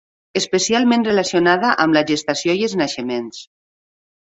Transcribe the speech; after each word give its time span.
Especialment 0.39 1.05
relacionada 1.09 1.75
amb 1.85 2.01
la 2.01 2.05
gestació 2.13 2.59
i 2.65 2.69
els 2.73 2.77
naixements. 2.85 3.49